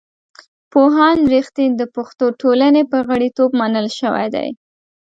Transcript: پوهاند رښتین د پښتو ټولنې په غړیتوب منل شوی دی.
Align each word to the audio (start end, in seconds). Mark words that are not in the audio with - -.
پوهاند 0.71 1.21
رښتین 1.33 1.71
د 1.77 1.83
پښتو 1.95 2.25
ټولنې 2.41 2.81
په 2.91 2.97
غړیتوب 3.09 3.49
منل 3.59 3.87
شوی 3.99 4.27
دی. 4.35 4.49